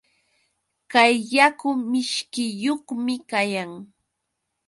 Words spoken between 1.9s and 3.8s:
mishkiyuqmi kayan.